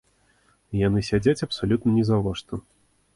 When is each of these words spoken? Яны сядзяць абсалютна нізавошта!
Яны 0.87 1.03
сядзяць 1.09 1.45
абсалютна 1.47 1.93
нізавошта! 1.99 2.53